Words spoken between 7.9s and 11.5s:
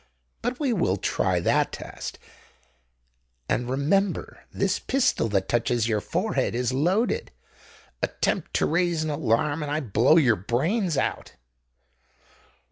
Attempt to raise an alarm—and I blow your brains out."